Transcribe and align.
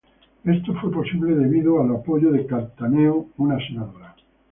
Esto 0.45 0.73
fue 0.81 0.91
posible 0.91 1.35
debido 1.35 1.79
al 1.79 1.91
apoyo 1.95 2.31
de 2.31 2.47
Cattaneo, 2.47 3.27
una 3.37 3.59
senadora. 3.67 4.15